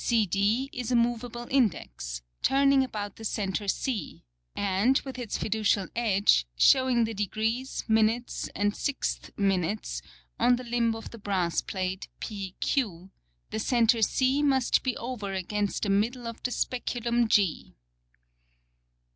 [0.03, 4.23] CD, is a moveable Index, turning about the Centre C,
[4.55, 10.01] and, with its fiducial Edge, shewing the Degrees, Minutes, and 16 Minutes,
[10.39, 13.11] on the Limb of the Brass Plate P Q;
[13.51, 17.75] the Centre C, must be over against the Middle of the Speculum G.